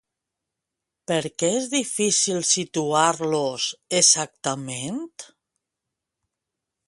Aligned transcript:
Per 1.11 1.19
què 1.41 1.49
és 1.57 1.67
difícil 1.73 2.39
situar-los 2.53 3.67
exactament? 4.01 5.03